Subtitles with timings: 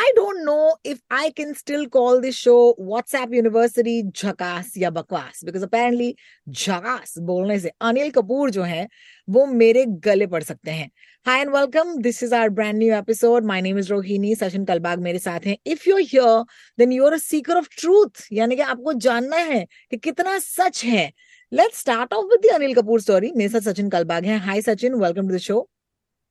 [0.00, 5.40] I don't know if I can still call this show WhatsApp University झकास या बकवास
[5.44, 6.12] because apparently
[6.48, 8.88] झकास बोलने से अनिल कपूर जो है
[9.30, 10.90] वो मेरे गले पड़ सकते हैं
[11.26, 11.90] Hi and welcome.
[12.04, 13.44] This is our brand new episode.
[13.44, 14.30] My name is Rohini.
[14.42, 15.56] Sachin Kalbag मेरे साथ हैं.
[15.66, 16.44] If you're here,
[16.78, 18.26] then you're a seeker of truth.
[18.32, 21.12] यानी कि आपको जानना है कि कितना सच है.
[21.52, 23.32] Let's start off with the Anil Kapoor story.
[23.36, 24.40] मेरे साथ सचिन कलबाग हैं.
[24.48, 25.60] Hi Sachin, welcome to the show.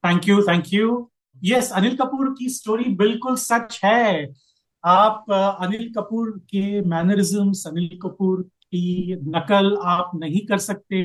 [0.06, 1.12] Thank you thank you
[1.44, 4.28] yes Anil Kapoor की स्टोरी बिल्कुल सच है।
[4.84, 11.02] आप अनिल कपूर के मैनरिज्म्स अनिल कपूर की नकल आप नहीं कर सकते।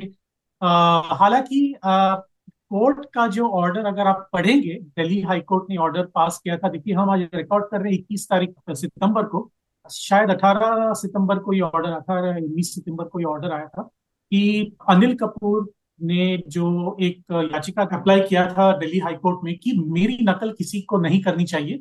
[0.63, 6.57] हालाँकि कोर्ट का जो ऑर्डर अगर आप पढ़ेंगे दिल्ली हाई कोर्ट ने ऑर्डर पास किया
[6.59, 9.51] था। देखिए, हम आज रिकॉर्ड कर रहे हैं इक्कीस तारीख सितंबर को।
[9.91, 14.77] शायद 18 सितंबर को ये ऑर्डर अठारह, उन्नीस सितंबर को ये ऑर्डर आया था कि
[14.89, 15.71] अनिल कपूर
[16.05, 20.53] ने जो एक याचिका का अप्लाई किया था दिल्ली हाई कोर्ट में कि मेरी नकल
[20.59, 21.79] किसी को नहीं करनी चाहिए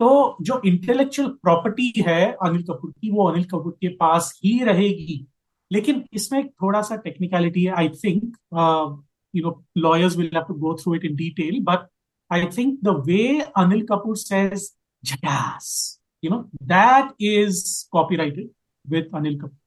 [0.00, 5.26] तो जो इंटेलेक्चुअल प्रॉपर्टी है अनिल कपूर की, वो अनिल कपूर के पास ही रहेगी।
[5.70, 8.36] लेकिन इसमें थोड़ा सा टेक्निकलिटी है I think
[9.34, 11.88] you know lawyers will have to go through it in detail but
[12.30, 14.70] I think the way Anil Kapoor says
[15.04, 18.50] झटास you know that is copyrighted
[18.84, 19.58] with Anil Kapoor.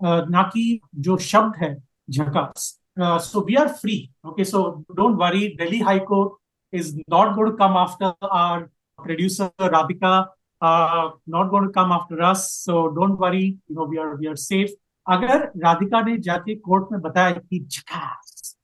[0.00, 1.76] uh, ना कि जो शब्द है
[2.10, 6.32] झकास uh, so we are free okay so don't worry delhi high court
[6.72, 10.28] is not going to come after our producer radhika
[10.62, 14.26] uh, not going to come after us so don't worry you know we are we
[14.26, 14.72] are safe
[15.08, 18.54] अगर राधिका ने जाके court में बताया कि झकास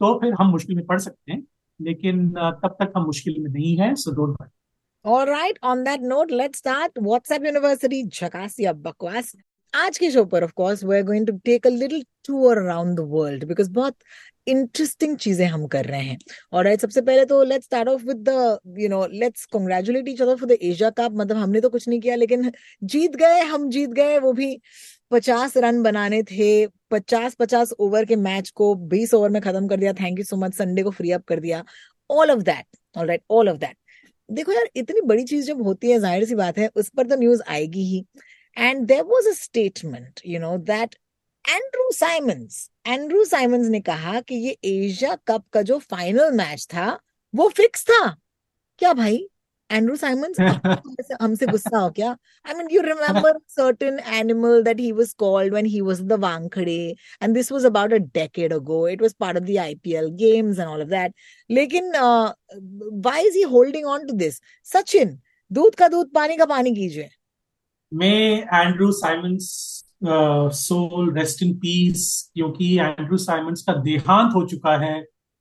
[0.00, 1.42] तो फिर हम मुश्किल में पड़ सकते हैं
[1.80, 2.28] लेकिन
[2.62, 4.50] तब तक हम मुश्किल में नहीं है so don't worry
[5.04, 9.32] All right, on that note, let's start WhatsApp University या बकवास
[9.74, 12.96] आज के शो पर of course we are going to take a little tour around
[12.96, 13.94] the world because बहुत
[14.46, 16.16] इंटरेस्टिंग चीज़ें हम कर रहे हैं।
[16.52, 20.36] और सबसे पहले तो let's start off with the you know let's congratulate each other
[20.36, 22.50] for the Asia Cup मतलब हमने तो कुछ नहीं किया, लेकिन
[22.84, 24.60] जीत गए, हम जीत गए। वो भी
[25.10, 29.76] पचास रन बनाने थे। पचास पचास ओवर के मैच को बीस ओवर में खत्म कर
[29.76, 31.64] दिया। Thank you so much Sunday को फ्री अप कर दिया।
[32.10, 33.76] All of that all right all of that
[34.28, 37.16] देखो यार, इतनी बड़ी चीज़ जब होती है, ज़ाहिर सी बात है, उस पर तो
[37.16, 38.04] न्यूज़ आएगी ही।
[38.58, 40.94] And there was a statement you know that
[41.44, 46.98] Andrew Symonds Andrew Symonds ने कहा कि ये एशिया कप का जो फाइनल मैच था
[47.34, 48.06] वो फिक्स था
[48.78, 49.26] क्या भाई
[49.70, 50.36] एंड्रू साइमंस
[51.22, 52.10] हमसे गुस्सा हो क्या?
[52.46, 56.94] I mean you remember certain animal that he was called when he was the Wankhede
[57.22, 60.68] and this was about a decade ago it was part of the IPL games and
[60.68, 61.14] all of that
[61.50, 64.40] लेकिन why is he holding on to this
[64.72, 65.18] Sachin
[65.50, 67.08] दूध का दूध पानी का पानी कीजिए।
[67.92, 69.50] मैं Andrew Symonds
[70.56, 74.96] soul rest in peace क्योंकि एंड्रू साइमंस का देहांत हो चुका है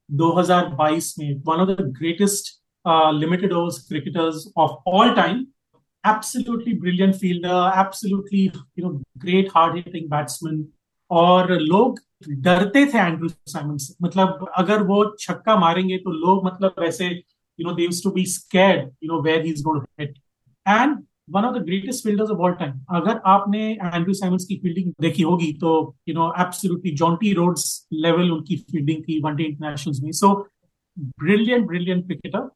[0.10, 5.48] 2022 में one of the greatest limited overs cricketers of all time.
[6.04, 10.66] Absolutely brilliant fielder, absolutely you know great hard hitting batsman.
[11.12, 12.00] और लोग
[12.44, 17.74] डरते थे एंड्रू साइमन मतलब अगर वो छक्का मारेंगे तो लोग मतलब ऐसे you know
[17.76, 20.18] they to be scared you know where he is going hit
[20.66, 20.98] and
[21.30, 25.24] one of the greatest fielders of all time अगर आपने एंड्रू साइमंस की फील्डिंग देखी
[25.24, 25.72] होगी तो
[26.10, 30.12] you know absolutely Jonty Rhodes level उनकी fielding थी one day international में.
[30.12, 30.34] So
[30.98, 32.50] brilliant brilliant cricketer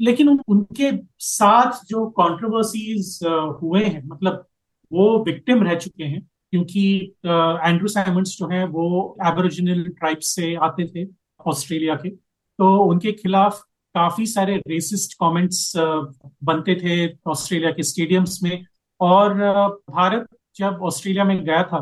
[0.00, 3.18] लेकिन उनके साथ जो कंट्रोवर्सीज
[3.62, 4.44] हुए हैं मतलब
[4.90, 6.20] वो विक्टिम रह चुके हैं,
[6.52, 6.82] क्योंकि
[7.26, 11.06] एंड्रू साइमंड्स जो हैं, वो एबोरिजिनल ट्राइब से आते थे
[11.46, 12.08] ऑस्ट्रेलिया के.
[12.10, 13.60] तो उनके खिलाफ
[13.94, 16.96] काफ़ी सारे रेसिस्ट कमेंट्स बनते थे
[17.30, 18.64] ऑस्ट्रेलिया के स्टेडियम्स में।
[19.00, 19.34] और
[19.90, 20.26] भारत
[20.56, 21.80] जब ऑस्ट्रेलिया में गया था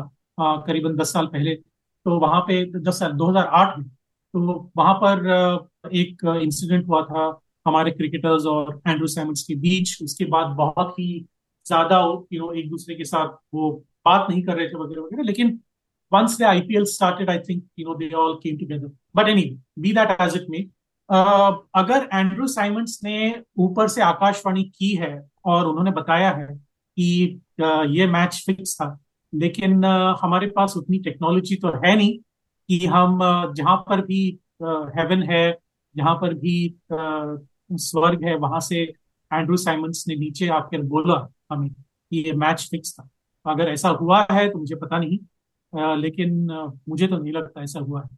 [0.67, 6.25] करीबन दस साल पहले तो वहाँ पे, दस साल 2008 में तो वहाँ पर एक
[6.41, 7.25] इंसिडेंट हुआ था
[7.65, 11.25] हमारे क्रिकेटर्स और एंड्रू सैमंस के बीच। उसके बाद बहुत ही
[11.65, 11.99] ज़्यादा
[12.33, 13.71] यू नो एक दूसरे के साथ वो
[14.05, 15.59] बात नहीं कर रहे थे वगैरह वगैरह। लेकिन
[16.11, 19.43] once the IPL started I think you know they all came together but any
[19.79, 20.65] be that as it may
[21.09, 25.13] अगर एंड्रू साइमंस ने ऊपर से आकाशवाणी की है
[25.45, 26.47] और उन्होंने बताया है
[26.97, 27.41] कि
[27.89, 28.97] ये मैच फिक्स था,
[29.33, 29.85] लेकिन
[30.21, 32.17] हमारे पास उतनी टेक्नोलॉजी तो है नहीं
[32.69, 33.19] कि हम
[33.55, 34.21] जहाँ पर भी
[34.61, 35.57] हेवन है,
[35.95, 38.81] जहाँ पर भी स्वर्ग है, वहाँ से
[39.31, 43.09] एंड्रू साइमंस ने नीचे आकर बोला हमें कि ये मैच फिक्स था।
[43.45, 45.17] अगर ऐसा हुआ है तो मुझे पता नहीं
[45.97, 46.47] लेकिन
[46.89, 48.09] मुझे तो नहीं लगता ऐसा हुआ है।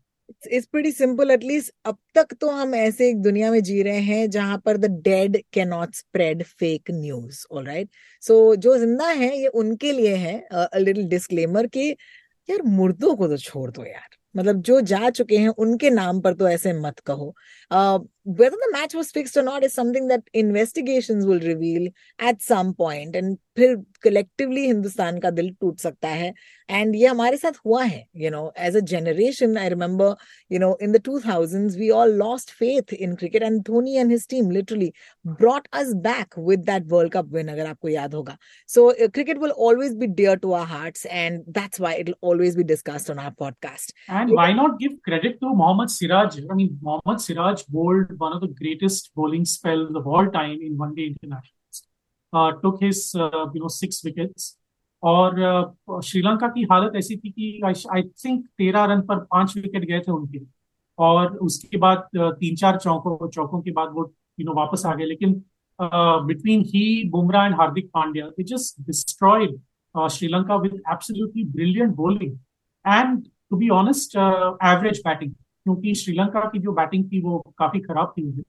[0.44, 4.30] इट्स प्रीटी सिंपल एटलीस्ट अब तक तो हम ऐसे एक दुनिया में जी रहे हैं
[4.30, 7.90] जहाँ पर the dead can not spread fake news all right
[8.24, 10.36] so जो ज़िंदा है, ये उनके लिए है
[10.78, 11.90] लिटिल डिस्क्लेमर कि
[12.50, 16.34] यार मुर्दों को तो छोड़ दो यार। मतलब जो जा चुके हैं, उनके नाम पर
[16.34, 17.34] तो ऐसे मत कहो।
[18.25, 21.89] whether the match was fixed or not is something that investigations will reveal
[22.19, 26.33] at some point and फिर collectively हिंदुस्तान का दिल टूट सकता है
[26.71, 30.09] and ये हमारे साथ हुआ है you know as a generation I remember
[30.55, 34.27] you know in the 2000s we all lost faith in cricket and Dhoni and his
[34.33, 34.89] team literally
[35.41, 39.43] brought us back with that World Cup win अगर आपको याद होगा so uh, cricket
[39.45, 43.19] will always be dear to our hearts and that's why it'll always be discussed on
[43.19, 48.14] our podcast and why not give credit to Mohammad Siraj I mean Mohammad Siraj bowled
[48.18, 51.84] one of the greatest bowling spells of all time in one day internationals.
[52.34, 54.54] Uh, took his uh, you know six wickets.
[55.04, 59.84] और uh, Sri Lanka की हालत ऐसी थी कि I think तेरह run पर पाँच wicket
[59.86, 60.40] गए थे उनके।
[60.98, 64.94] और उसके बाद uh, तीन चार चौकों चौकों के बाद वो यू नो वापस आ
[64.96, 65.42] गए। लेकिन
[65.80, 69.56] between he Bumrah and Hardik Pandya they just destroyed
[70.12, 72.32] Sri Lanka with absolutely brilliant bowling
[72.88, 75.34] and to be honest average batting
[75.66, 78.44] क्योंकि श्रीलंका की जो बैटिंग थी वो काफ़ी खराब थी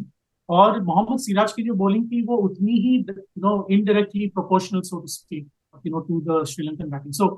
[0.48, 2.98] और मोहम्मद सिराज की जो बॉलिंग थी वो उतनी ही
[3.38, 5.48] no indirectly proportional so to speak
[5.86, 7.28] you know to the Sri Lankan batting so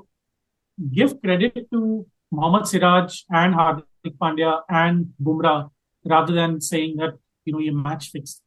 [0.77, 1.81] give credit to
[2.33, 5.67] Mohammed Siraj and Hardik Pandya and Bumrah,
[6.05, 7.15] rather than saying that,
[7.45, 8.41] you know your match fixed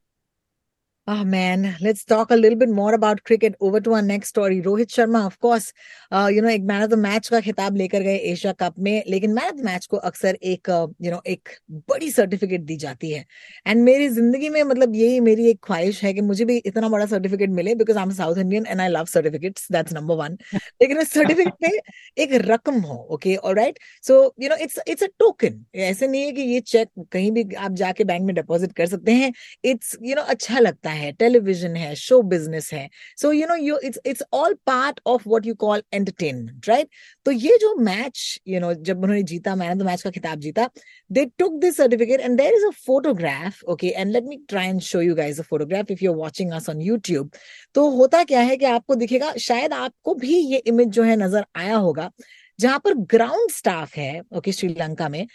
[1.07, 3.55] Oh man, let's talk a little bit more about cricket.
[3.59, 4.61] Over to our next story.
[4.61, 5.73] Rohit Sharma, of course,
[6.11, 9.03] uh, you know एक man of the match का खिताब लेकर गए Asia cup में
[9.07, 10.69] लेकिन man of the match को अक्सर एक
[11.01, 11.49] यू नो एक
[11.89, 13.25] बड़ी सर्टिफिकेट दी जाती है।
[13.67, 17.05] एंड मेरी ज़िंदगी में मतलब यही मेरी एक ख्वाहिश है कि मुझे भी इतना बड़ा
[17.05, 20.99] सर्टिफिकेट मिले because I am south Indian and I love certificates that's number one लेकिन
[20.99, 21.79] उस सर्टिफिकेट में
[22.23, 26.23] एक रकम हो ओके और right so you know it's it's a token ऐसे नहीं
[26.23, 29.31] है कि ये चेक कहीं भी आप जाके बैंक में डिपॉजिट कर सकते हैं।
[29.65, 32.89] इट्स यू नो अच्छा लगता है। टेलीविज़न है शो बिज़नेस है।
[33.21, 36.87] So you know you it's it's all part of what you call entertainment right
[37.25, 40.69] तो ये जो मैच यू नो जब उन्होंने जीता मैन द मैच का खिताब जीता
[41.09, 44.81] they took this certificate and there is a photograph okay and let me try and
[44.81, 47.31] show you guys a photograph if you are watching us on YouTube
[47.75, 51.45] तो होता क्या है कि आपको दिखेगा शायद आपको भी ये इमेज जो है नज़र
[51.55, 52.11] आया होगा
[52.59, 55.25] जहाँ पर ग्राउंड स्टाफ है ओके okay, श्रीलंका में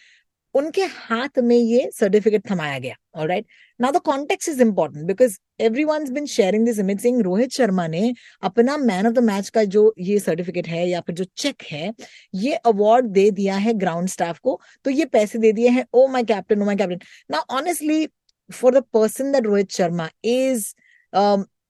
[0.59, 3.47] उनके हाथ में ये सर्टिफिकेट थमाया गया alright
[3.81, 8.13] now the context is important because everyone's been sharing this image Singh Rohit Sharma ने
[8.43, 11.93] अपना मैन ऑफ़ द मैच का जो ये सर्टिफिकेट है या फिर जो चेक है,
[12.35, 16.07] ये अवार्ड दे दिया है ग्राउंड स्टाफ को तो ये पैसे दे दिए हैं ओ
[16.09, 18.07] my captain oh my captain now honestly
[18.51, 20.73] for the person that Rohit Sharma is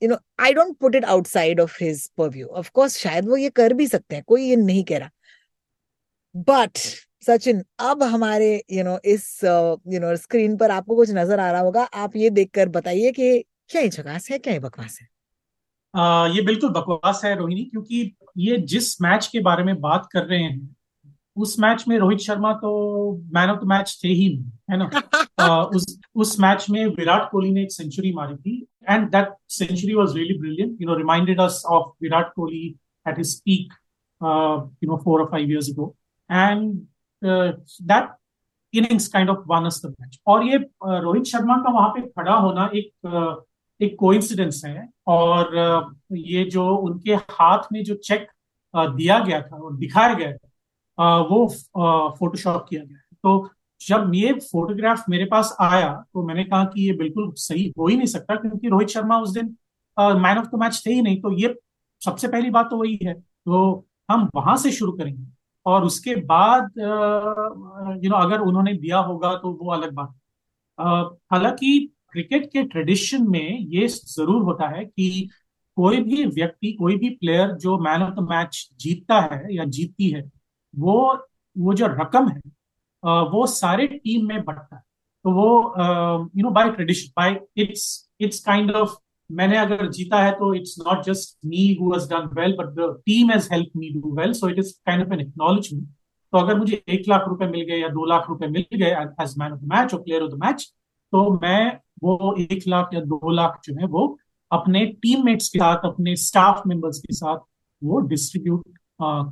[0.02, 3.50] you know I don't put it outside of his purview of course शायद वो ये
[3.50, 5.10] कर भी सकते हैं, कोई ये नहीं कह रहा.
[6.34, 6.78] बट
[7.22, 11.60] सचिन अब हमारे यू नो इस यू नो स्क्रीन पर आपको कुछ नज़र आ रहा
[11.60, 13.38] होगा। आप ये देखकर बताइए कि
[13.70, 15.08] क्या ये झकास है क्या ये बकवास है?
[15.94, 20.24] आ, ये बिल्कुल बकवास है रोहिणी क्योंकि ये जिस मैच के बारे में बात कर
[20.24, 20.76] रहे हैं
[21.36, 22.70] उस मैच में रोहित शर्मा तो
[23.34, 24.28] मैन ऑफ़ द मैच थे ही
[24.70, 24.90] है ना?
[25.40, 28.56] आ, उस उस मैच में विराट कोहली ने एक सेंचुरी मारी थी
[28.90, 32.66] and that century was really brilliant you know reminded us of Virat Kohli
[33.06, 33.72] at his peak
[34.84, 35.94] you know four or five years ago
[36.30, 36.80] and
[37.24, 38.14] that
[38.74, 42.34] innings kind of won the match और ये uh, Rohit Sharma का वहाँ पे खड़ा
[42.34, 43.36] होना एक uh,
[43.80, 48.26] एक coincidence है। और uh, ये जो उनके हाथ में जो चेक
[48.74, 51.46] दिया गया था और दिखाया गया था वो
[52.18, 56.86] फोटोशॉप किया गया है। तो जब ये फोटोग्राफ मेरे पास आया तो मैंने कहा कि
[56.86, 59.46] ये बिल्कुल सही हो ही नहीं सकता क्योंकि रोहित शर्मा उस दिन
[59.96, 61.54] मैन ऑफ़ द मैच थे ही नहीं। तो ये
[62.02, 65.24] सबसे पहली बात तो वही है। तो हम वहाँ से शुरू करेंगे।
[65.66, 66.70] और उसके बाद
[68.04, 70.14] यू नो अगर उन्होंने दिया होगा तो वो अलग बात।
[71.32, 71.78] हालाँकि
[72.12, 75.28] क्रिकेट के ट्रेडिशन में ये ज़रूर होता है कि
[75.76, 80.10] कोई भी व्यक्ति, कोई भी प्लेयर जो मैन ऑफ़ द मैच जीतता है या जीतती
[80.10, 80.22] है,
[80.74, 81.18] वो
[81.56, 82.40] वो जो रकम है
[83.30, 84.82] वो सारे टीम में बढ़ता है।
[85.24, 85.74] तो वो
[86.36, 87.84] you know by tradition by it's
[88.20, 88.96] it's kind of
[89.30, 92.90] मैंने अगर जीता है तो it's not just me who has done well but the
[93.06, 95.86] team has help me do well so it is kind of an acknowledgement
[96.32, 98.90] तो अगर मुझे एक लाख रुपए मिल गए या दो लाख रुपए मिल गए
[99.22, 100.72] as man of the match और प्लेयर ऑफ़ द मैच
[101.12, 104.18] तो मैं वो एक लाख या दो लाख जो है वो
[104.50, 107.38] अपने टीममेट्स के साथ, अपने स्टाफ मेंबर्स के साथ
[107.82, 108.78] वो डिस्ट्रीब्यूट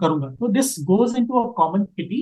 [0.00, 0.28] करूँगा.
[0.30, 2.20] तो this goes into a common kitty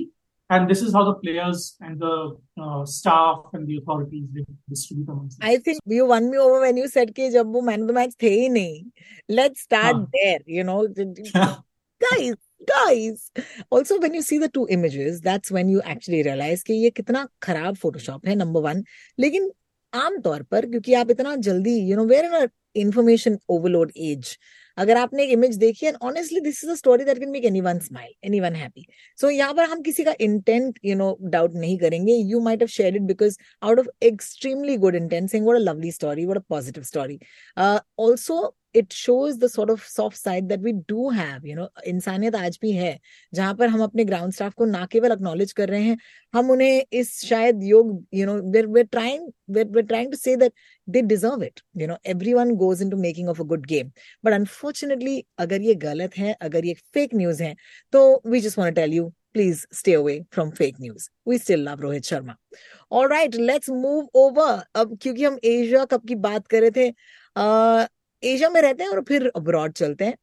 [0.50, 5.08] and this is how the players and the uh, staff and the authorities they distribute
[5.08, 7.88] amongst I think you won me over when you said कि जब वो man of
[7.88, 8.84] the match थे ही नहीं
[9.30, 10.10] let's start हाँ.
[10.12, 10.86] there you know
[12.00, 12.34] guys
[12.66, 13.30] guys
[13.70, 17.26] also when you see the two images that's when you actually realize कि ये कितना
[17.42, 18.84] खराब photoshop है number one
[19.18, 19.50] लेकिन
[19.94, 22.48] आम तौर पर क्योंकि आप इतना जल्दी you know where in
[22.86, 24.36] information overload as
[24.77, 27.79] अगर आपने एक इमेज देखी and honestly this is a story that can make anyone
[27.79, 28.85] smile anyone happy
[29.19, 32.13] so यहाँ पर हम किसी का इंटेंट यू नो डाउट नहीं करेंगे.
[32.13, 35.91] You might have share it because out of extremely good intent saying what a lovely
[35.91, 37.19] story what a positive story
[37.57, 42.35] also it shows the sort of soft side that we do have you know इंसानियत
[42.35, 42.97] आज भी है
[43.33, 45.97] जहाँ पर हम अपने ground staff को ना केवल एक्नॉलेज कर रहे हैं
[46.33, 50.35] हम उन्हें इस शायद योग you know were were trying were were trying to say
[50.35, 50.53] that
[50.87, 51.97] they deserve it you know
[52.33, 53.91] everyone goes into making of a good game
[54.23, 57.55] but unfortunately अगर ये गलत है अगर ये फेक न्यूज़ है
[57.93, 61.09] तो we just want tell you please stay away from fake news.
[61.25, 62.35] We still love Rohit Sharma.
[62.91, 64.63] All right, let's move over.
[64.75, 66.89] अब क्योंकि हम एशिया कप की बात कर रहे थे
[68.25, 70.15] एशिया में रहते हैं और फिर अब्रॉड चलते हैं।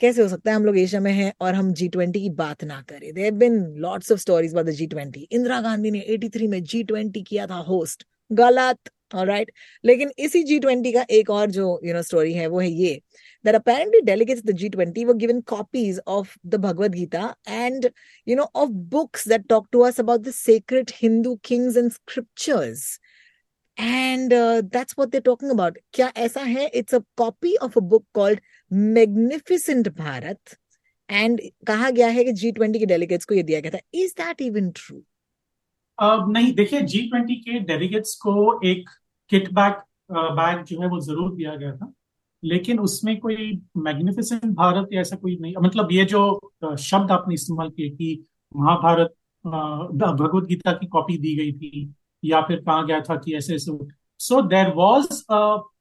[0.00, 2.64] कैसे हो सकता है हम लोग एशिया में हैं और हम जी ट्वेंटी की बात
[2.64, 3.12] ना करें?
[3.14, 7.22] They been lots of stories the G twenty Indira Gandhi ने 83 में जी ट्वेंटी
[7.22, 9.50] किया था होस्ट गलत राइट
[9.84, 13.00] लेकिन इसी जी ट्वेंटी का एक और जो यू नो स्टोरी है, वो है ये
[13.44, 17.90] that apparently delegates the G twenty वो given copies of the Bhagavad Gita and
[18.26, 22.98] you know of books that talk to us about the secret Hindu kings and scriptures
[23.76, 25.76] And uh, that's what they're talking about.
[25.92, 26.70] क्या ऐसा है?
[26.72, 28.40] It's a copy of a book called
[28.70, 30.56] Magnificent Bharat.
[31.08, 34.12] And कहा गया है कि G twenty के delegates को ये दिया गया था इज़
[34.12, 35.02] दैट इवन ट्रू
[36.32, 38.88] नहीं देखिए जी ट्वेंटी के डेलीगेट्स को एक
[39.30, 39.74] किट बैग
[40.12, 41.92] बैग जो है वो ज़रूर दिया गया था
[42.42, 46.22] लेकिन उसमें कोई मैग्निफिसेंट भारत ऐसा कोई नहीं मतलब ये जो
[46.62, 49.14] शब्द आपने इस्तेमाल किए कि महाभारत
[49.44, 53.78] भगवत गीता की कॉपी दी गई थी या फिर कहा गया था कि ऐसे ऐसे
[54.18, 55.24] so there was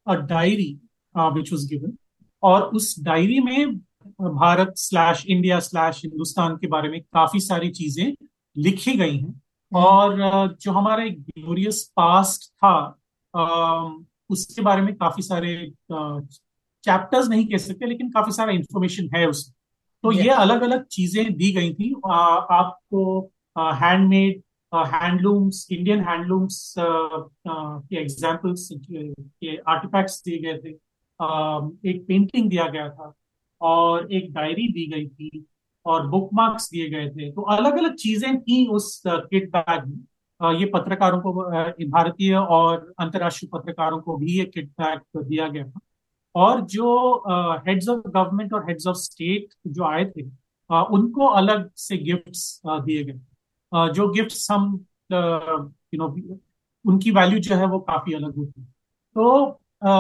[0.07, 0.79] a diary
[1.17, 1.97] which was given
[2.43, 3.75] और उस डायरी में
[4.21, 8.15] Bharat slash India slash Hindustan के बारे में काफ़ी सारी चीज़ें
[8.57, 12.97] लिखी गई हैं। हम्म। और uh, जो हमारा एक ग्लोरियस पास्ट था
[13.33, 19.09] uh, उसके बारे में काफ़ी सारे चैप्टर्स uh, नहीं कह सकते लेकिन काफ़ी सारा इंफॉर्मेशन
[19.15, 19.53] है उसमें।
[20.03, 21.93] तो ये अलग अलग चीज़ें दी गई थी।
[22.51, 24.41] आपको हैंडमेड
[24.94, 30.74] हैंडलूम्स इंडियन हैंडलूम्स के एग्जाम्पल्स के आर्टिफैक्ट्स दिए गए थे।
[31.20, 33.13] Uh, एक पेंटिंग दिया गया था
[33.62, 35.46] और एक डायरी दी गई थी
[35.86, 40.00] और बुक मार्क्स दिए गए थे। तो अलग अलग चीज़ें थी उस किट बैग में।
[40.41, 45.48] Uh, ये पत्रकारों को uh, भारतीय और अंतर्राष्ट्रीय पत्रकारों को भी ये किट बैग दिया
[45.48, 45.79] गया था।
[46.36, 47.15] और जो
[47.67, 50.24] हेड्स ऑफ़ गवर्नमेंट और हेड्स ऑफ़ स्टेट जो आए थे
[50.70, 53.20] उनको अलग से गिफ्ट्स दिए गए
[53.72, 54.74] जो गिफ्ट हम
[55.12, 56.07] यू नो
[56.86, 58.67] उनकी वैल्यू जो है वो काफ़ी अलग होती है।
[59.15, 59.60] तो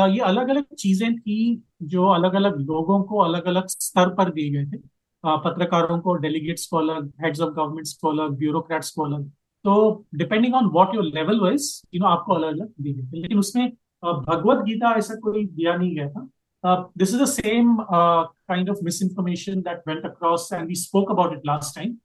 [0.09, 4.49] ये अलग अलग चीज़ें थी जो अलग अलग लोगों को अलग अलग स्तर पर दिए
[4.51, 4.77] गए थे।
[5.23, 9.29] पत्रकारों को डेलीगेट्स को अलग हेड्स ऑफ़ गवर्नमेंट्स को अलग ब्यूरोक्रेट्स को अलग।
[9.65, 13.21] तो depending on what your level wise you know आपको अलग अलग दिए गए थे।
[13.21, 13.69] लेकिन उसमें
[14.03, 19.61] भगवत गीता ऐसा कोई दिया नहीं गया था। This is the same kind of misinformation
[19.61, 21.97] that went across and we spoke about it last time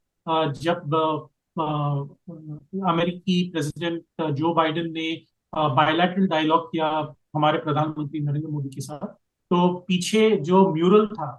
[0.62, 5.10] जब अमेरिकी प्रेसिडेंट जो बाइडेन ने
[5.52, 6.88] बायोलैटरल डायलॉग किया
[7.36, 9.06] हमारे प्रधानमंत्री नरेंद्र मोदी के साथ
[9.50, 11.30] तो पीछे जो म्यूरल था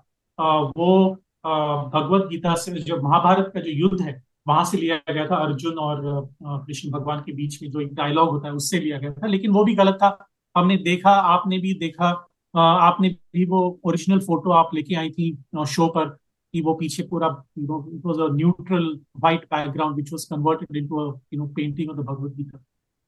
[0.78, 1.10] वो
[1.44, 5.78] भगवत गीता से, जो महाभारत का जो युद्ध है, वहाँ से लिया गया था। अर्जुन
[5.78, 6.02] और
[6.44, 9.52] कृष्ण भगवान के बीच में जो एक डायलॉग होता है, उससे लिया गया था। लेकिन
[9.52, 10.18] वो भी गलत था।
[10.56, 12.10] हमने देखा, आपने भी देखा
[12.54, 15.32] आपने भी वो ओरिजिनल फ़ोटो आप लेके आई थी
[15.68, 16.18] शो पर।
[16.54, 17.28] कि वो पीछे पूरा
[17.58, 21.48] you know it was a neutral white background which was converted into a you know
[21.48, 22.64] painting of the Bhagavad Gita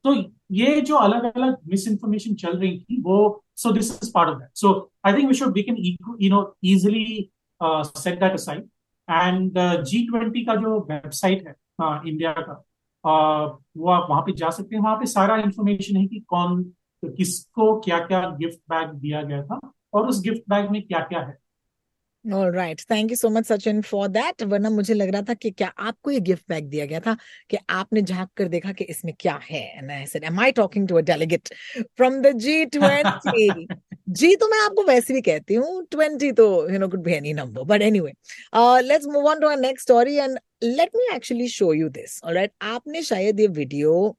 [0.05, 0.13] तो
[0.51, 4.37] ये जो अलग अलग मिस इन्फॉर्मेशन चल रही थी वो so this is part of
[4.39, 5.77] that so I think we should we can
[6.21, 7.29] you know easily
[7.63, 8.69] set that aside
[9.09, 11.55] and G twenty का जो वेबसाइट है
[12.09, 12.63] इंडिया uh, का
[13.03, 16.63] uh, वो आप वहाँ पे जा सकते हैं। वहाँ पे सारा इंफॉर्मेशन है कि कौन
[17.03, 19.59] किसको क्या क्या गिफ्ट बैग दिया गया था
[19.93, 21.37] और उस गिफ्ट बैग में क्या क्या है।
[22.25, 25.49] All right thank you so much Sachin for that वरना मुझे लग रहा था कि
[25.51, 27.15] क्या आपको ये गिफ्ट बैग दिया गया था
[27.49, 29.61] कि आपने झाँक कर देखा कि इसमें क्या है?
[29.77, 31.53] And I said am I talking to a delegate
[31.97, 33.65] from the G twenty
[34.09, 37.33] G तो मैं आपको वैसे भी कहती हूँ ट्वेंटी तो you know could be any
[37.33, 38.11] number but anyway
[38.87, 42.51] let's move on to our next story and let me actually show you this right
[42.61, 44.15] आपने शायद ये वीडियो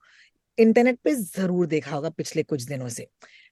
[0.57, 3.07] इंटरनेट पे ज़रूर देखा होगा पिछले कुछ दिनों से.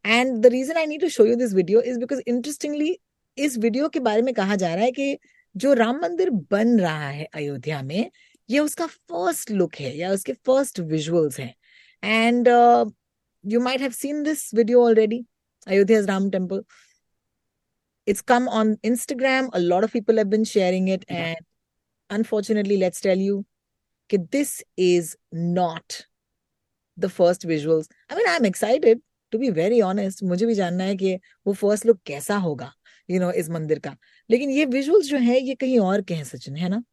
[0.05, 2.95] And the reason I need to show you this video is because interestingly
[3.37, 5.17] इस वीडियो के बारे में कहा जा रहा है कि
[5.55, 8.09] जो राम मंदिर बन रहा है अयोध्या में
[8.49, 11.53] ये उसका फ़र्स्ट लुक है या उसके फ़र्स्ट विजुअल्स हैं।
[12.03, 12.47] And
[13.43, 15.25] you might have seen this video already
[15.67, 16.63] Ayodhya Ram temple
[18.07, 21.45] it's come on Instagram a lot of people have been sharing it and
[22.09, 23.43] unfortunately let's tell you
[24.09, 25.93] कि this is not
[26.97, 29.01] the first visuals I mean I am excited
[29.33, 31.15] to be very honest मुझे भी जानना है कि
[31.47, 32.71] वो first look कैसा होगा।
[33.09, 33.95] You know इस मंदिर का।
[34.29, 36.83] लेकिन ये विजुअल्स जो है, ये कहीं और के हैं, सचिन, है ना?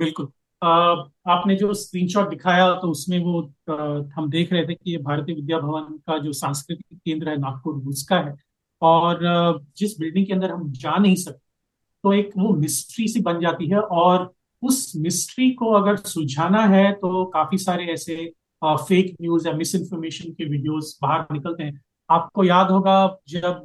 [0.00, 0.28] बिल्कुल।
[0.62, 3.40] आपने जो स्क्रीनशॉट दिखाया तो उसमें वो
[4.16, 7.74] हम देख रहे थे कि ये भारतीय विद्या भवन का जो सांस्कृतिक केंद्र है, नागपुर
[7.88, 8.34] उसका है।
[8.82, 9.20] और
[9.76, 11.42] जिस बिल्डिंग के अंदर हम जा नहीं सकते
[12.04, 14.32] तो एक वो मिस्ट्री सी बन जाती है। और
[14.62, 18.16] उस मिस्ट्री को अगर सुलझाना है तो काफ़ी सारे ऐसे
[18.64, 22.96] फेक न्यूज़ या मिस इन्फॉर्मेशन के वीडियोस बाहर निकलते हैं। आपको याद होगा
[23.28, 23.62] जब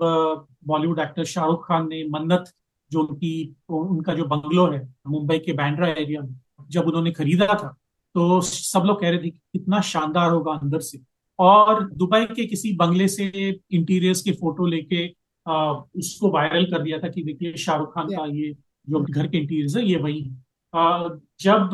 [0.67, 2.51] बॉलीवुड एक्टर शाहरुख खान ने मन्नत
[2.91, 3.33] जो उनकी
[3.69, 7.75] उनका जो बंगलो है मुंबई के बैंड्रा एरिया में जब उन्होंने खरीदा था
[8.15, 10.99] तो सब लोग कह रहे थे कि कितना शानदार होगा अंदर से।
[11.39, 13.25] और दुबई के किसी बंगले से
[13.71, 15.07] इंटीरियर्स के फ़ोटो लेके
[15.99, 18.55] उसको वायरल कर दिया था कि देखिए शाहरुख खान का ये
[18.89, 20.31] जो घर के इंटीरियर्स है ये वही है।
[21.41, 21.69] जब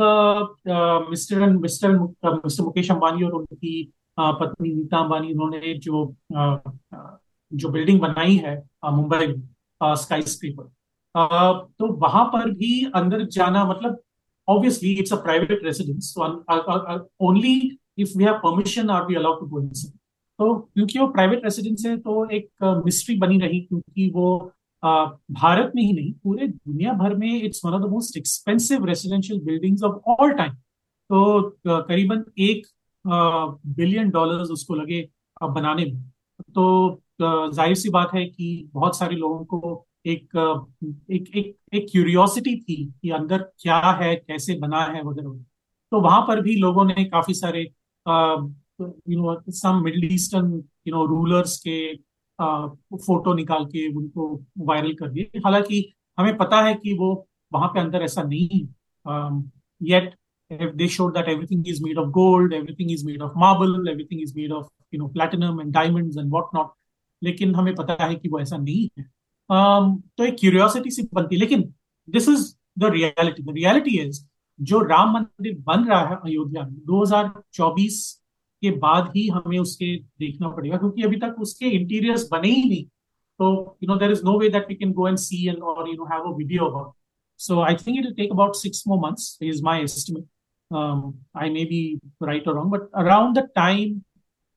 [1.10, 6.16] mister mister mister Mukesh Ambani और उनकी पत्नी नीता अंबानी उन्होंने जो
[7.52, 8.56] जो बिल्डिंग बनाई है
[8.92, 9.34] मुंबई
[9.82, 10.72] स्काई स्क्रीपर
[11.80, 14.02] तो वहाँ पर भी अंदर जाना मतलब
[14.48, 19.06] obviously it's a private residence so uh, uh, uh, only if we have permission are
[19.08, 19.16] we
[20.40, 24.52] तो क्योंकि वो प्राइवेट रेसिडेंस है तो एक मिस्ट्री बनी रही क्योंकि वो
[25.32, 29.40] भारत में ही नहीं पूरे दुनिया भर में it's one of the most expensive residential
[29.40, 30.54] buildings of all time
[31.10, 32.68] तो करीबन एक
[33.06, 35.02] बिलियन डॉलर्स उसको लगे
[35.44, 36.02] बनाने में।
[36.56, 40.36] तो ज़ाहिर सी बात है कि बहुत सारे लोगों को एक
[41.12, 45.46] एक एक एक क्यूरियोसिटी थी कि अंदर क्या है, कैसे बना है वगैरह वगैरह।
[45.92, 50.52] तो वहाँ पर भी लोगों ने काफ़ी सारे you know some middle eastern
[50.88, 51.96] you know rulers के
[52.40, 54.28] फ़ोटो निकाल के उनको
[54.60, 57.14] वायरल कर दिए। हालाँकि हमें पता है कि वो
[57.52, 58.66] वहाँ पे अंदर ऐसा नहीं
[59.82, 60.16] yet
[60.51, 64.35] they showed that everything is made of gold, everything is made of marble, everything is
[64.35, 66.77] made of you know platinum and diamonds and what not.
[67.23, 69.05] लेकिन हमें पता है कि वो ऐसा नहीं है
[69.51, 71.63] um, तो एक क्यूरियोसिटी सी बनती लेकिन
[72.09, 72.45] this is
[72.79, 74.25] the reality the reality is
[74.59, 77.99] जो राम मंदिर बन रहा है अयोध्या में 2024
[78.63, 82.85] के बाद ही हमें उसके देखना पड़ेगा क्योंकि अभी तक उसके इंटीरियर्स बने ही नहीं
[83.41, 85.89] तो you know there is no way that we can go and see and और
[85.89, 86.95] you know have a video about
[87.41, 90.25] so I think it will take about six more months, is my estimate.
[90.75, 94.05] Um, I may be right or wrong, but around the time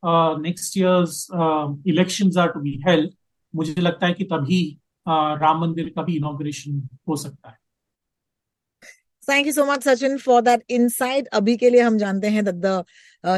[0.04, 3.10] uh, next year's uh, elections are to be held,
[3.54, 4.62] मुझे लगता है कि तभी
[5.08, 7.58] राम मंदिर का भी inauguration हो सकता है
[9.24, 12.56] thank you so much Sachin for that insight अभी के लिए हम जानते हैं that
[12.56, 12.84] the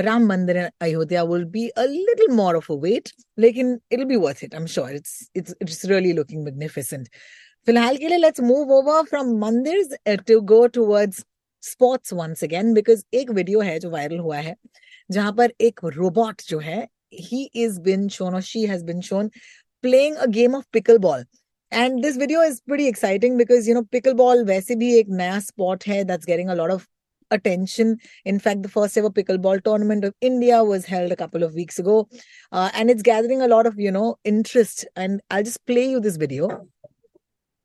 [0.06, 4.08] Ram Mandir in Ayodhya will be a little more of a wait लेकिन it will
[4.08, 7.08] be worth it I am sure it's it's it's really looking magnificent
[7.68, 11.24] फिलहाल के लिए let's move over from mandir to go towards
[11.63, 14.57] sports once again because एक video है जो viral हुआ है
[15.13, 19.31] जहाँ पर एक रोबोट जो है ही इज़ बिन शोन और she has been shown
[19.83, 21.25] playing a game of pickleball.
[21.73, 25.87] And this video is pretty exciting because, you know, pickleball वैसे भी एक नया sport
[25.89, 26.87] है that's getting a lot of
[27.31, 27.97] attention.
[28.25, 31.79] In fact, the first ever pickleball tournament of India was held a couple of weeks
[31.79, 32.09] ago.
[32.53, 34.85] Uh, and it's gathering a lot of, you know, interest.
[34.97, 36.67] And I'll just play you this video.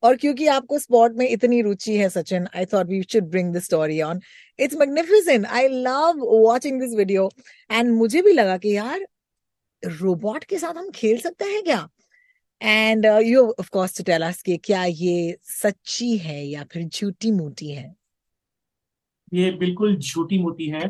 [0.05, 3.59] और क्योंकि आपको sport में इतनी रुचि है Sachin I thought we should bring the
[3.59, 4.21] story on
[4.59, 7.29] it's magnificent I love watching this video
[7.71, 9.05] and मुझे भी लगा कि यार
[9.83, 11.87] रोबोट के साथ हम खेल सकते हैं क्या?
[12.61, 17.31] And you of course to tell us कि क्या ये सच्ची है या फिर झूठी
[17.31, 17.95] मोटी है?
[19.33, 20.83] ये बिल्कुल झूठी मोटी है।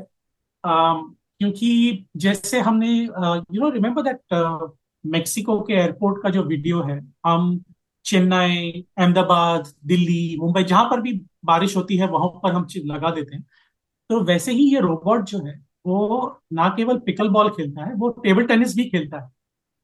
[0.63, 0.99] Um,
[1.39, 4.73] क्योंकि जैसे हमने you know remember that
[5.05, 7.63] Mexico के एयरपोर्ट का जो वीडियो है हम
[8.05, 11.13] चेन्नई, अहमदाबाद, दिल्ली, मुंबई, जहाँ पर भी
[11.45, 13.45] बारिश होती है, वहाँ पर हम लगा देते हैं।
[14.09, 15.53] तो वैसे ही ये रोबोट जो है,
[15.87, 19.29] वो ना केवल पिकल बॉल खेलता है, वो टेबल टेनिस भी खेलता है।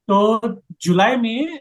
[0.08, 1.60] तो जुलाई में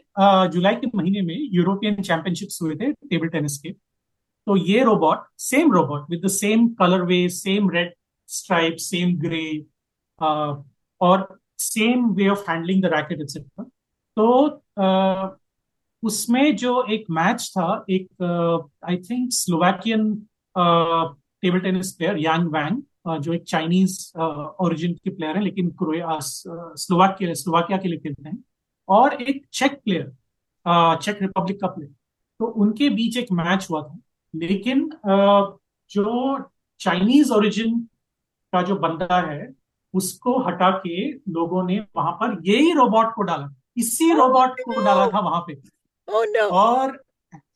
[0.51, 5.71] जुलाई के महीने में यूरोपियन चैंपियनशिप्स हुए थे टेबल टेनिस के। तो ये robot, same
[5.73, 7.93] robot with the same colour way same red
[8.29, 9.45] stripe same grey
[11.01, 11.27] और
[11.59, 13.63] same way of handling the racket etcetera
[14.17, 14.25] तो
[16.03, 18.23] उसमें जो एक मैच था, एक
[18.89, 20.13] I think Slovakian
[20.55, 22.81] table tennis player Yang Wang
[23.21, 25.71] जो एक चाइनीज़ ओरिजिन के प्लेयर है, लेकिन
[26.21, 28.43] स्लोवाकिया स्लोवाकिया के लिए खेलते हैं।
[28.89, 30.11] और एक चेक प्लेयर
[30.95, 31.91] चेक रिपब्लिक का प्लेयर
[32.39, 33.97] तो उनके बीच एक मैच हुआ था।
[34.33, 34.89] लेकिन
[35.91, 36.39] जो
[36.79, 37.79] चाइनीज़ ओरिजिन
[38.53, 39.47] का जो बंदा है,
[39.93, 45.07] उसको हटा के लोगों ने वहाँ पर यही रोबोट को डाला। इसी रोबोट को डाला
[45.07, 45.53] था वहाँ पे।
[46.13, 46.49] Oh, no.
[46.51, 47.03] और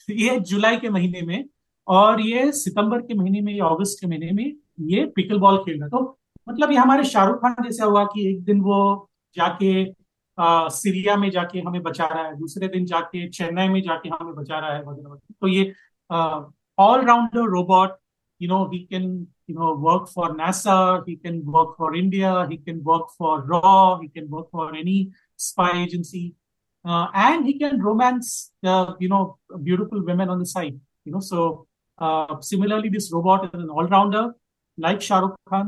[0.09, 1.45] ये जुलाई के महीने में
[1.87, 4.45] और ये सितंबर के महीने में या अगस्त के महीने में
[4.91, 8.43] ये पिकल बॉल खेल रहा तो मतलब ये हमारे शाहरुख खान जैसा हुआ कि एक
[8.43, 9.85] दिन वो जाके
[10.39, 14.33] आ, सीरिया में जाके हमें बचा रहा है दूसरे दिन जाके चेन्नई में जाके हमें
[14.35, 15.73] बचा रहा है वगैरह वगैरह। तो ये
[16.79, 17.97] all rounder robot
[18.43, 19.03] you know he can
[19.47, 20.73] you know work for nasa
[21.05, 24.95] he can work for india he can work for raw he can work for any
[25.45, 26.23] spy agency
[26.85, 31.19] uh, and he can romance uh, you know beautiful women on the side you know.
[31.19, 31.67] So
[31.97, 34.25] uh, similarly this robot is an all-rounder
[34.79, 35.67] like Shahrukh Khan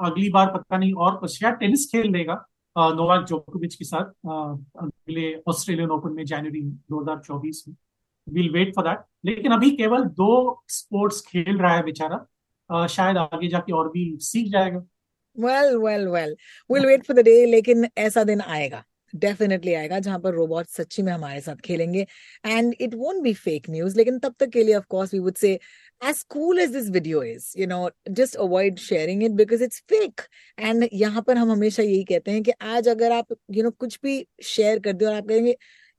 [0.00, 2.34] अगली बार पता नहीं और शायद tennis खेल लेगा
[2.78, 4.04] Novak जोकोविच के साथ
[4.82, 7.74] अगले ऑस्ट्रेलियन ओपन में जनवरी 2024 में।
[8.28, 13.48] विल वेट फॉर दैट लेकिन अभी केवल दो स्पोर्ट्स खेल रहा है बेचारा। शायद आगे
[13.48, 14.78] जाके और भी सीख जाएगा।
[15.36, 16.36] Well well well
[16.70, 21.02] will wait for the day लेकिन ऐसा दिन आएगा। डेफिनेटली आएगा, जहाँ पर रोबोट सच्ची
[21.02, 22.06] में हमारे साथ खेलेंगे।
[22.46, 25.58] And it won't be fake news लेकिन तब तक के लिए of we would say
[26.04, 30.20] as cool as this video is, you know, just avoid sharing it because it's fake.
[30.58, 33.98] And यहाँ पर हम हमेशा यही कहते हैं कि आज अगर आप, you know, कुछ
[34.02, 35.56] भी शेयर कर दे और आप कहेंगे,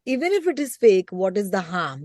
[0.08, 2.04] even if it is fake, what is the harm?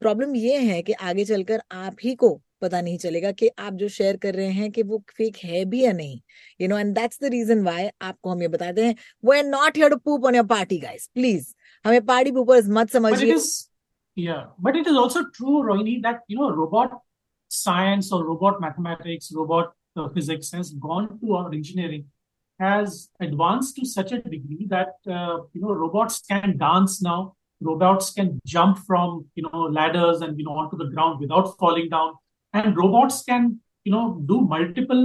[0.00, 3.88] Problem ये है कि आगे चलकर आप ही को पता नहीं चलेगा कि आप जो
[3.96, 6.18] शेयर कर रहे हैं कि वो फेक है भी या नहीं
[6.60, 9.76] you know and that's the reason why आपको हम ये बताते हैं वो are not
[9.76, 11.52] here to poop on your party guys please
[11.84, 13.36] हमें पार्टी पूपर मत समझिए।
[14.60, 16.98] But it is also true Rohini that you know robot
[17.50, 19.72] science और robot mathematics robot
[20.14, 22.04] physics has gone to our engineering
[22.60, 28.40] has advance to such a degree that you know robots can dance now robots can
[28.46, 32.14] jump from you know ladders and you know onto the ground without falling down.
[32.56, 33.48] And robots can
[33.86, 35.02] you know do multiple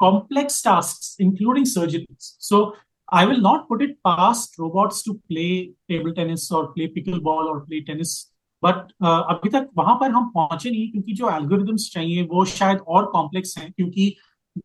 [0.00, 2.74] complex tasks including surgeries so
[3.08, 5.50] i will not put it past robots to play
[5.90, 8.16] table tennis or play pickleball or play tennis
[8.62, 12.78] but uh, अभी तक वहाँ पर हम पहुँचे नहीं क्योंकि जो algorithms चाहिए वो शायद
[12.88, 14.14] और कॉम्प्लेक्स हैं क्योंकि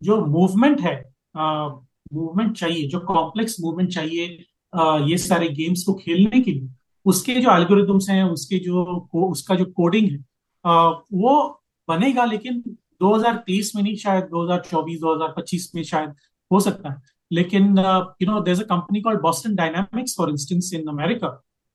[0.04, 0.96] जो मूवमेंट है
[1.38, 4.46] मूवमेंट uh, चाहिए जो कॉम्प्लेक्स मूवमेंट चाहिए
[4.78, 6.70] uh, ये सारे गेम्स को खेलने के लिए
[7.06, 11.61] उसके जो एल्गोरिदम्स हैं उसके जो उसका जो कोडिंग है uh, वो
[11.92, 12.60] बनेगा, लेकिन
[13.02, 16.14] 2030 में नहीं, शायद 2024 2025 में शायद
[16.52, 17.02] हो सकता है।
[17.32, 17.78] लेकिन
[18.22, 21.28] you know a company called Boston Dynamics for instance in America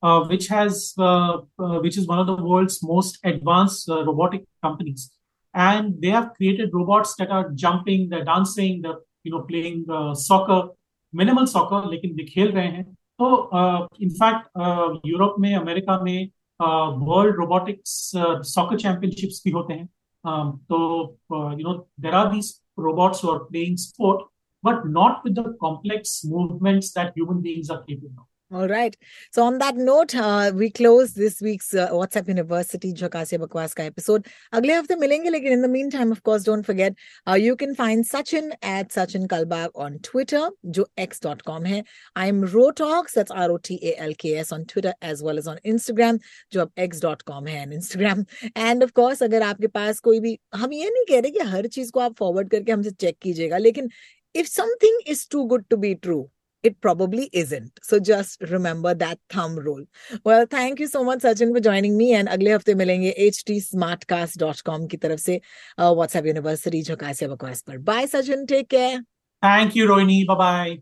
[0.02, 5.08] which has which is one of the world's most advanced robotic companies
[5.54, 9.84] and they have created robots that are jumping the dancing the you know playing
[10.26, 10.74] soccer
[11.14, 12.84] minimal soccer लेकिन वे खेल रहे हैं।
[13.20, 13.26] तो
[14.02, 16.28] in fact Europe में, America में
[17.06, 17.92] world robotics
[18.54, 19.88] soccer championships भी होते हैं।
[20.26, 24.24] Um, so, uh, you know, there are these robots who are playing sport,
[24.62, 28.26] but not with the complex movements that human beings are capable of.
[28.53, 28.97] All right.
[29.31, 33.83] So on that note, uh, we close this week's uh, WhatsApp University Jhakasiya Bakwas ka
[33.83, 34.27] episode.
[34.51, 36.93] Agle hafte milenge, lekin in the meantime, of course, don't forget,
[37.29, 41.83] uh, you can find Sachin at Sachin Kalbag on Twitter, jo x.com hai.
[42.17, 46.19] I'm Rotalks, that's R-O-T-A-L-K-S on Twitter as well as on Instagram,
[46.51, 48.27] jo ab x.com hai on Instagram.
[48.57, 51.67] And of course, अगर आपके पास कोई भी हम ये नहीं कह रहे कि हर
[51.67, 53.89] चीज को आप फॉरवर्ड करके हमसे चेक कीजिएगा लेकिन
[54.33, 56.29] if something is too good to be true
[56.65, 57.79] it probably isn't.
[57.83, 59.85] So just remember that thumb rule.
[60.23, 62.13] Well, thank you so much, Sachin, for joining me.
[62.13, 65.41] And अगले हफ्ते मिलेंगे htsmartcast.com की तरफ से
[65.79, 67.77] WhatsApp University झकासिया बकवास पर.
[67.77, 68.47] Bye, Sachin.
[68.47, 68.99] Take care.
[69.41, 70.25] Thank you, Rohini.
[70.27, 70.81] Bye-bye.